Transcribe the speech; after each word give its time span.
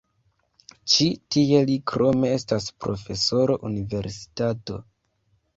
Ĉi 0.93 1.05
tie 1.35 1.59
li 1.71 1.75
krome 1.91 2.31
estas 2.37 2.71
profesoro 2.87 3.59
universitato. 3.71 4.83